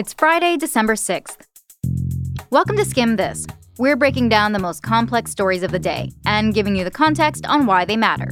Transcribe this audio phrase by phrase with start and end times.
[0.00, 1.36] It's Friday, December 6th.
[2.48, 3.46] Welcome to Skimm This.
[3.76, 7.44] We're breaking down the most complex stories of the day and giving you the context
[7.44, 8.30] on why they matter.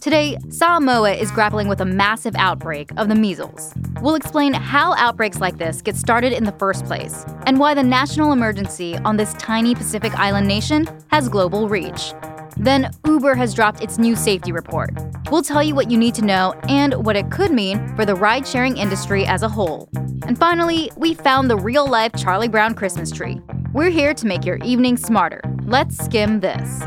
[0.00, 3.74] Today, Samoa is grappling with a massive outbreak of the measles.
[4.00, 7.82] We'll explain how outbreaks like this get started in the first place and why the
[7.82, 12.12] national emergency on this tiny Pacific island nation has global reach.
[12.56, 14.90] Then, Uber has dropped its new safety report.
[15.30, 18.14] We'll tell you what you need to know and what it could mean for the
[18.14, 19.90] ride sharing industry as a whole.
[20.26, 23.40] And finally, we found the real life Charlie Brown Christmas tree.
[23.74, 25.42] We're here to make your evening smarter.
[25.64, 26.80] Let's Skimm This.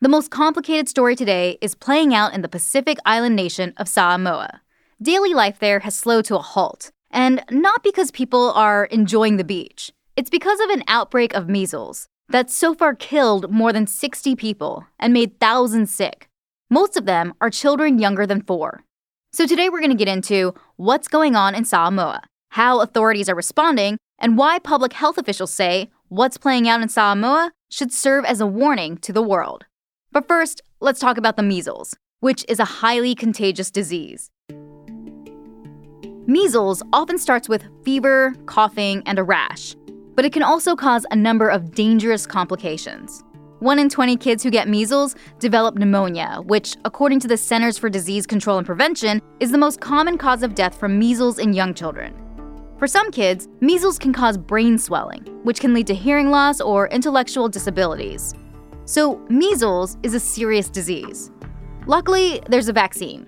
[0.00, 4.62] The most complicated story today is playing out in the Pacific island nation of Samoa.
[5.02, 9.44] Daily life there has slowed to a halt, and not because people are enjoying the
[9.44, 9.92] beach.
[10.16, 14.86] It's because of an outbreak of measles that's so far killed more than 60 people
[14.98, 16.28] and made thousands sick.
[16.70, 18.84] Most of them are children younger than four.
[19.32, 23.34] So today we're going to get into what's going on in Samoa, how authorities are
[23.34, 28.40] responding, and why public health officials say what's playing out in Samoa should serve as
[28.40, 29.66] a warning to the world.
[30.12, 34.30] But first, let's talk about the measles, which is a highly contagious disease.
[36.26, 39.74] Measles often starts with fever, coughing, and a rash,
[40.20, 43.24] but it can also cause a number of dangerous complications.
[43.60, 47.88] One in 20 kids who get measles develop pneumonia, which, according to the Centers for
[47.88, 51.72] Disease Control and Prevention, is the most common cause of death from measles in young
[51.72, 52.14] children.
[52.78, 56.88] For some kids, measles can cause brain swelling, which can lead to hearing loss or
[56.88, 58.34] intellectual disabilities.
[58.84, 61.30] So, measles is a serious disease.
[61.86, 63.26] Luckily, there's a vaccine.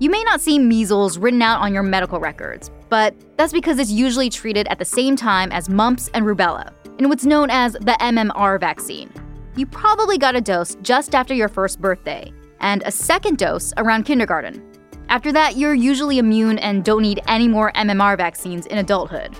[0.00, 3.90] You may not see measles written out on your medical records, but that's because it's
[3.90, 7.98] usually treated at the same time as mumps and rubella, in what's known as the
[8.00, 9.12] MMR vaccine.
[9.56, 14.04] You probably got a dose just after your first birthday, and a second dose around
[14.04, 14.62] kindergarten.
[15.10, 19.36] After that, you're usually immune and don't need any more MMR vaccines in adulthood.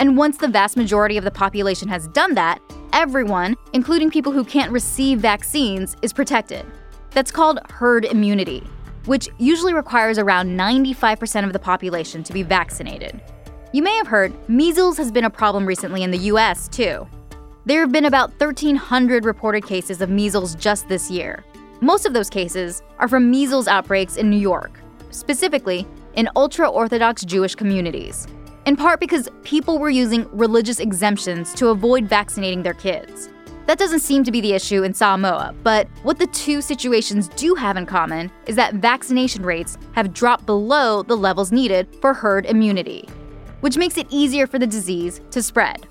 [0.00, 2.60] And once the vast majority of the population has done that,
[2.94, 6.64] everyone, including people who can't receive vaccines, is protected.
[7.10, 8.66] That's called herd immunity
[9.06, 13.20] which usually requires around 95% of the population to be vaccinated.
[13.72, 17.06] You may have heard measles has been a problem recently in the US, too.
[17.66, 21.44] There have been about 1,300 reported cases of measles just this year.
[21.80, 27.24] Most of those cases are from measles outbreaks in New York, specifically in ultra Orthodox
[27.24, 28.26] Jewish communities,
[28.66, 33.28] in part because people were using religious exemptions to avoid vaccinating their kids.
[33.68, 37.54] That doesn't seem to be the issue in Samoa, but what the two situations do
[37.54, 42.46] have in common is that vaccination rates have dropped below the levels needed for herd
[42.46, 43.06] immunity,
[43.60, 45.86] which makes it easier for the disease to spread.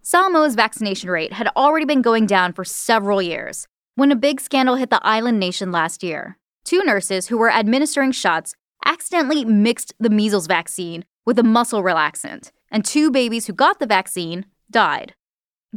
[0.00, 4.76] Samoa's vaccination rate had already been going down for several years when a big scandal
[4.76, 6.38] hit the island nation last year.
[6.64, 8.54] Two nurses who were administering shots
[8.86, 13.86] accidentally mixed the measles vaccine with a muscle relaxant, and two babies who got the
[13.86, 15.14] vaccine died.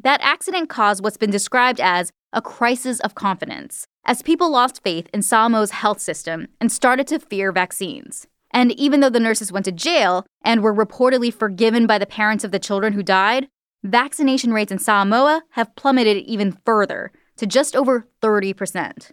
[0.04, 5.08] That accident caused what's been described as a crisis of confidence, as people lost faith
[5.12, 8.28] in Samoa's health system and started to fear vaccines.
[8.52, 12.44] And even though the nurses went to jail and were reportedly forgiven by the parents
[12.44, 13.48] of the children who died,
[13.84, 19.12] vaccination rates in Samoa have plummeted even further to just over 30%.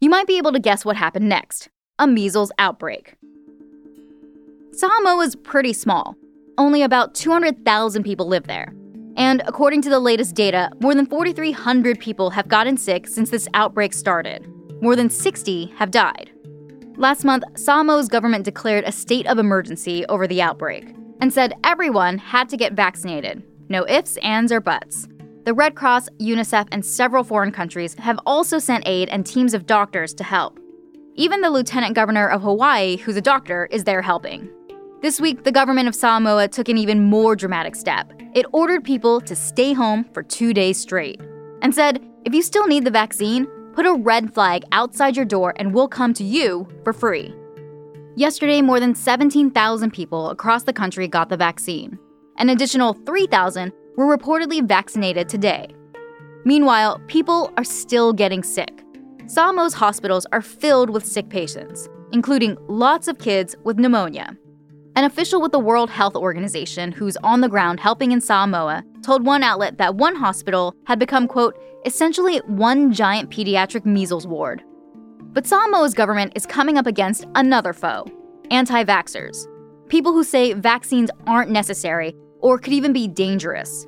[0.00, 3.16] You might be able to guess what happened next a measles outbreak.
[4.72, 6.14] Samoa is pretty small.
[6.58, 8.74] Only about 200,000 people live there.
[9.20, 13.46] And according to the latest data, more than 4,300 people have gotten sick since this
[13.52, 14.50] outbreak started.
[14.80, 16.30] More than 60 have died.
[16.96, 22.16] Last month, Samoa's government declared a state of emergency over the outbreak and said everyone
[22.16, 23.42] had to get vaccinated.
[23.68, 25.06] No ifs, ands, or buts.
[25.44, 29.66] The Red Cross, UNICEF, and several foreign countries have also sent aid and teams of
[29.66, 30.58] doctors to help.
[31.14, 34.48] Even the lieutenant governor of Hawaii, who's a doctor, is there helping.
[35.02, 38.14] This week, the government of Samoa took an even more dramatic step.
[38.32, 41.20] It ordered people to stay home for two days straight
[41.62, 45.52] and said, if you still need the vaccine, put a red flag outside your door
[45.56, 47.34] and we'll come to you for free.
[48.14, 51.98] Yesterday, more than 17,000 people across the country got the vaccine.
[52.38, 55.68] An additional 3,000 were reportedly vaccinated today.
[56.44, 58.84] Meanwhile, people are still getting sick.
[59.26, 64.36] Samoa's hospitals are filled with sick patients, including lots of kids with pneumonia.
[64.96, 69.24] An official with the World Health Organization who's on the ground helping in Samoa told
[69.24, 71.56] one outlet that one hospital had become, quote,
[71.86, 74.62] essentially one giant pediatric measles ward.
[75.32, 78.04] But Samoa's government is coming up against another foe
[78.50, 79.46] anti vaxxers,
[79.88, 83.86] people who say vaccines aren't necessary or could even be dangerous.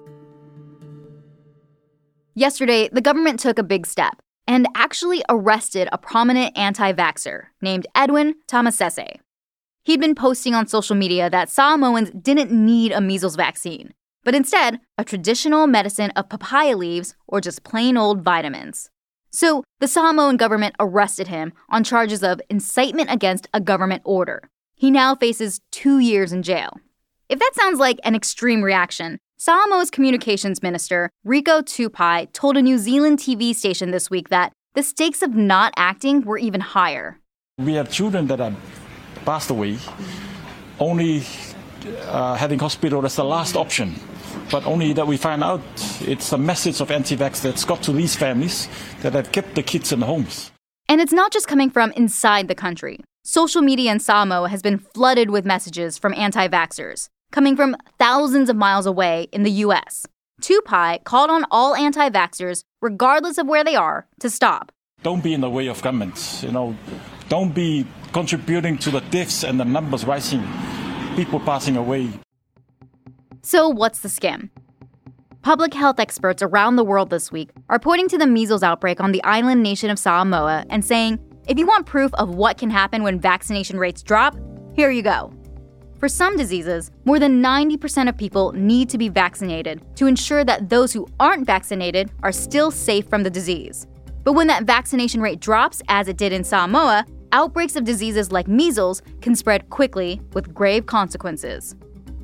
[2.35, 7.89] Yesterday, the government took a big step and actually arrested a prominent anti vaxxer named
[7.95, 9.22] Edwin Tamasese.
[9.85, 13.93] He'd been posting on social media that Samoans didn't need a measles vaccine,
[14.23, 18.91] but instead, a traditional medicine of papaya leaves or just plain old vitamins.
[19.31, 24.49] So, the Samoan government arrested him on charges of incitement against a government order.
[24.77, 26.79] He now faces two years in jail.
[27.29, 32.79] If that sounds like an extreme reaction, Samoa's communications minister, Rico Tupai, told a New
[32.79, 37.19] Zealand TV station this week that the stakes of not acting were even higher.
[37.59, 38.55] We have children that have
[39.25, 39.79] passed away,
[40.79, 41.25] only
[42.07, 43.95] uh, having hospital as the last option.
[44.51, 45.61] But only that we find out
[46.01, 48.69] it's the message of anti vax that's got to these families
[49.01, 50.51] that have kept the kids in the homes.
[50.89, 53.01] And it's not just coming from inside the country.
[53.25, 58.51] Social media in Samoa has been flooded with messages from anti vaxxers, coming from thousands
[58.51, 60.07] of miles away in the US.
[60.43, 64.73] Tupai called on all anti vaxxers, regardless of where they are, to stop.
[65.03, 66.43] Don't be in the way of governments.
[66.43, 66.77] You know,
[67.29, 70.47] don't be contributing to the deaths and the numbers rising,
[71.17, 72.11] people passing away.
[73.43, 74.51] So, what's the scam?
[75.43, 79.11] Public health experts around the world this week are pointing to the measles outbreak on
[79.11, 81.19] the island nation of Samoa and saying,
[81.49, 84.37] if you want proof of what can happen when vaccination rates drop,
[84.75, 85.33] here you go.
[85.99, 90.69] For some diseases, more than 90% of people need to be vaccinated to ensure that
[90.69, 93.89] those who aren't vaccinated are still safe from the disease.
[94.23, 98.47] But when that vaccination rate drops, as it did in Samoa, outbreaks of diseases like
[98.47, 101.75] measles can spread quickly with grave consequences.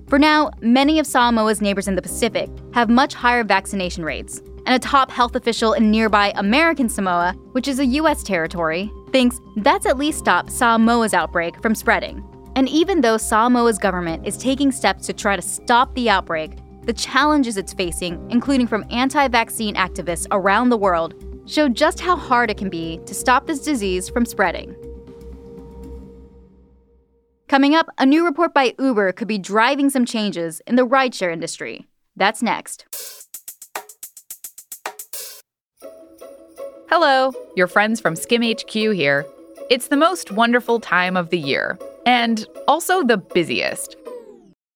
[0.09, 4.75] For now, many of Samoa's neighbors in the Pacific have much higher vaccination rates, and
[4.75, 8.23] a top health official in nearby American Samoa, which is a U.S.
[8.23, 12.25] territory, thinks that's at least stopped Samoa's outbreak from spreading.
[12.57, 16.93] And even though Samoa's government is taking steps to try to stop the outbreak, the
[16.93, 21.15] challenges it's facing, including from anti vaccine activists around the world,
[21.47, 24.75] show just how hard it can be to stop this disease from spreading.
[27.49, 31.33] Coming up, a new report by Uber could be driving some changes in the rideshare
[31.33, 31.87] industry.
[32.15, 32.85] That's next.
[36.91, 39.25] Hello, your friends from Skimm HQ here.
[39.71, 43.97] It's the most wonderful time of the year, and also the busiest.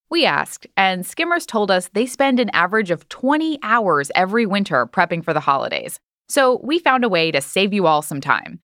[0.08, 4.86] We asked, and skimmers told us they spend an average of 20 hours every winter
[4.86, 6.00] prepping for the holidays.
[6.30, 8.60] So we found a way to save you all some time.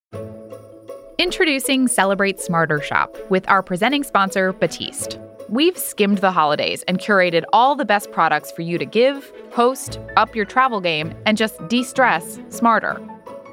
[1.20, 5.18] Introducing Celebrate Smarter Shop with our presenting sponsor, Batiste.
[5.48, 9.98] We've skimmed the holidays and curated all the best products for you to give, host,
[10.16, 13.04] up your travel game, and just de stress smarter.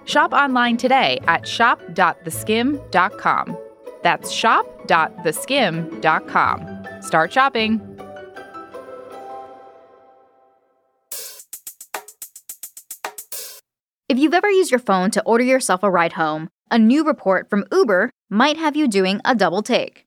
[0.06, 3.58] Shop online today at shop.theskimm.com.
[4.04, 6.88] That's shop.theskimm.com.
[7.02, 7.82] Start shopping.
[14.08, 17.50] If you've ever used your phone to order yourself a ride home, a new report
[17.50, 20.06] from Uber might have you doing a double take.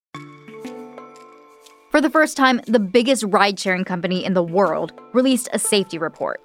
[1.90, 5.98] For the first time, the biggest ride sharing company in the world released a safety
[5.98, 6.40] report.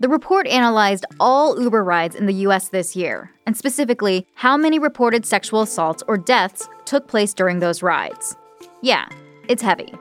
[0.00, 4.78] The report analyzed all Uber rides in the US this year, and specifically how many
[4.78, 8.36] reported sexual assaults or deaths took place during those rides.
[8.82, 9.06] Yeah,
[9.48, 9.94] it's heavy.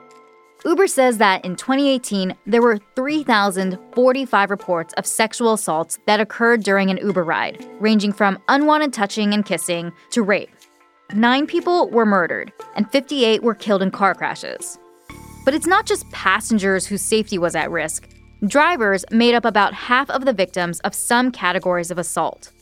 [0.65, 6.89] Uber says that in 2018, there were 3,045 reports of sexual assaults that occurred during
[6.89, 10.49] an Uber ride, ranging from unwanted touching and kissing to rape.
[11.13, 14.79] Nine people were murdered, and 58 were killed in car crashes.
[15.43, 18.07] But it's not just passengers whose safety was at risk.
[18.47, 22.53] Drivers made up about half of the victims of some categories of assault.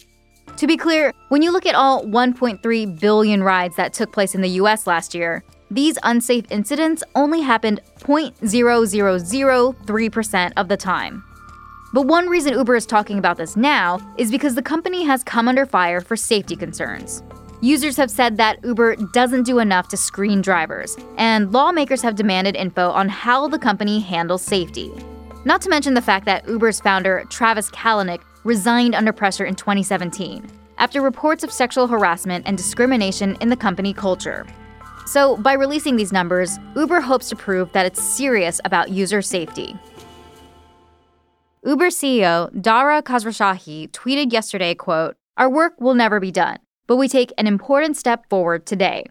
[0.57, 4.41] To be clear, when you look at all 1.3 billion rides that took place in
[4.41, 11.23] the US last year, these unsafe incidents only happened 0.0003% of the time.
[11.93, 15.47] But one reason Uber is talking about this now is because the company has come
[15.47, 17.23] under fire for safety concerns.
[17.61, 22.57] Users have said that Uber doesn't do enough to screen drivers, and lawmakers have demanded
[22.57, 24.91] info on how the company handles safety.
[25.45, 30.45] Not to mention the fact that Uber's founder, Travis Kalanick, resigned under pressure in 2017
[30.79, 34.45] after reports of sexual harassment and discrimination in the company culture.
[35.11, 39.75] So, by releasing these numbers, Uber hopes to prove that it's serious about user safety.
[41.65, 47.09] Uber CEO Dara Khosrowshahi tweeted yesterday, quote, "Our work will never be done, but we
[47.09, 49.03] take an important step forward today."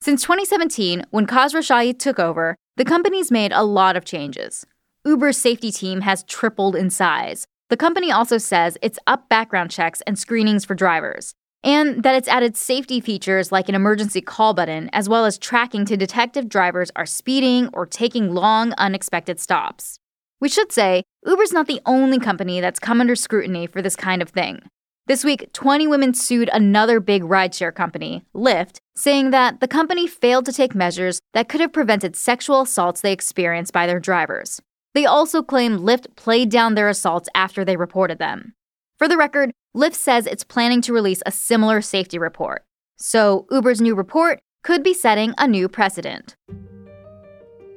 [0.00, 4.66] Since 2017, when Khosrowshahi took over, the company's made a lot of changes.
[5.04, 7.46] Uber's safety team has tripled in size.
[7.70, 11.32] The company also says it's up background checks and screenings for drivers
[11.64, 15.86] and that it's added safety features like an emergency call button, as well as tracking
[15.86, 19.98] to detect if drivers are speeding or taking long, unexpected stops.
[20.40, 24.20] We should say, Uber's not the only company that's come under scrutiny for this kind
[24.20, 24.60] of thing.
[25.06, 30.46] This week, 20 women sued another big rideshare company, Lyft, saying that the company failed
[30.46, 34.60] to take measures that could have prevented sexual assaults they experienced by their drivers.
[34.94, 38.54] They also claim Lyft played down their assaults after they reported them.
[38.96, 42.64] For the record, Lyft says it's planning to release a similar safety report.
[42.96, 46.36] So, Uber's new report could be setting a new precedent.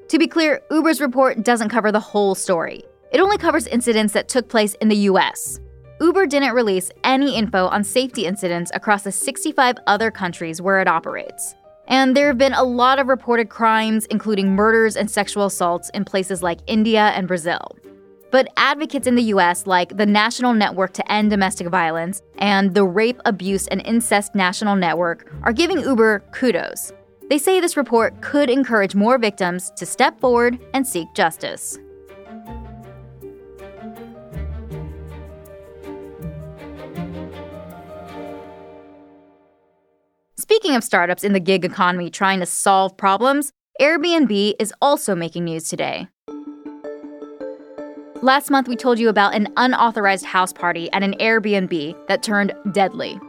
[0.09, 2.83] To be clear, Uber's report doesn't cover the whole story.
[3.11, 5.59] It only covers incidents that took place in the US.
[5.99, 10.87] Uber didn't release any info on safety incidents across the 65 other countries where it
[10.87, 11.55] operates.
[11.87, 16.05] And there have been a lot of reported crimes, including murders and sexual assaults, in
[16.05, 17.75] places like India and Brazil.
[18.29, 22.83] But advocates in the US, like the National Network to End Domestic Violence and the
[22.83, 26.91] Rape, Abuse, and Incest National Network, are giving Uber kudos.
[27.29, 31.77] They say this report could encourage more victims to step forward and seek justice.
[40.37, 45.43] Speaking of startups in the gig economy trying to solve problems, Airbnb is also making
[45.43, 46.07] news today.
[48.23, 52.51] Last month, we told you about an unauthorized house party at an Airbnb that turned
[52.71, 53.19] deadly.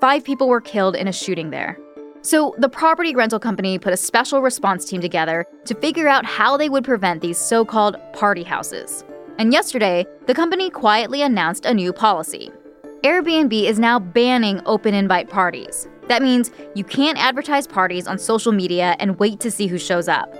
[0.00, 1.78] Five people were killed in a shooting there.
[2.22, 6.56] So, the property rental company put a special response team together to figure out how
[6.56, 9.04] they would prevent these so called party houses.
[9.38, 12.50] And yesterday, the company quietly announced a new policy.
[13.02, 15.86] Airbnb is now banning open invite parties.
[16.08, 20.08] That means you can't advertise parties on social media and wait to see who shows
[20.08, 20.32] up.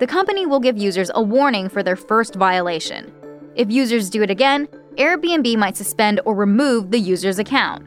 [0.00, 3.12] The company will give users a warning for their first violation.
[3.54, 4.66] If users do it again,
[4.96, 7.86] Airbnb might suspend or remove the user's account.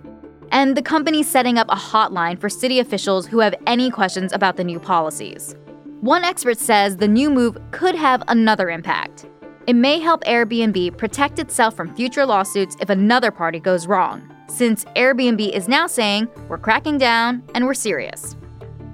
[0.52, 4.58] And the company's setting up a hotline for city officials who have any questions about
[4.58, 5.56] the new policies.
[6.02, 9.26] One expert says the new move could have another impact.
[9.66, 14.86] It may help Airbnb protect itself from future lawsuits if another party goes wrong, since
[14.96, 18.36] Airbnb is now saying, we're cracking down and we're serious.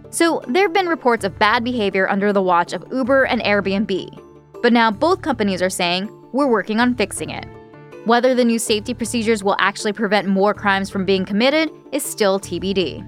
[0.10, 4.62] So, there have been reports of bad behavior under the watch of Uber and Airbnb.
[4.62, 7.46] But now both companies are saying, we're working on fixing it.
[8.06, 12.40] Whether the new safety procedures will actually prevent more crimes from being committed is still
[12.40, 13.08] TBD.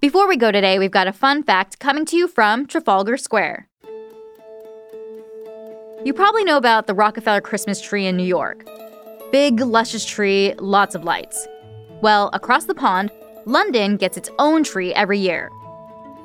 [0.00, 3.68] Before we go today, we've got a fun fact coming to you from Trafalgar Square.
[6.04, 8.64] You probably know about the Rockefeller Christmas tree in New York.
[9.32, 11.48] Big, luscious tree, lots of lights.
[12.02, 13.10] Well, across the pond,
[13.48, 15.52] London gets its own tree every year.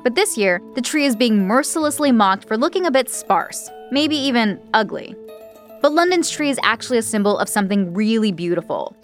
[0.02, 4.16] But this year, the tree is being mercilessly mocked for looking a bit sparse, maybe
[4.16, 5.14] even ugly.
[5.82, 8.96] But London's tree is actually a symbol of something really beautiful.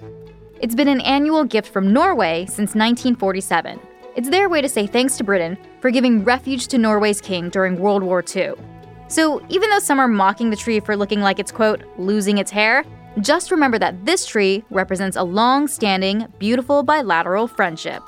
[0.60, 3.78] It's been an annual gift from Norway since 1947.
[4.16, 7.78] It's their way to say thanks to Britain for giving refuge to Norway's king during
[7.78, 8.54] World War II.
[9.06, 12.50] So, even though some are mocking the tree for looking like it's, quote, losing its
[12.50, 12.84] hair,
[13.20, 18.02] just remember that this tree represents a long standing, beautiful bilateral friendship.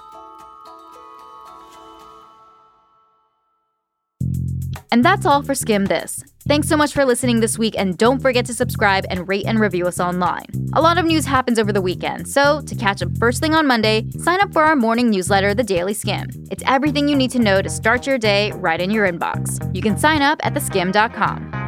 [4.93, 6.25] And that's all for Skimm This.
[6.49, 9.61] Thanks so much for listening this week, and don't forget to subscribe and rate and
[9.61, 10.47] review us online.
[10.73, 13.67] A lot of news happens over the weekend, so to catch up first thing on
[13.67, 16.49] Monday, sign up for our morning newsletter, The Daily Skimm.
[16.51, 19.63] It's everything you need to know to start your day right in your inbox.
[19.75, 21.60] You can sign up at theskimm.com.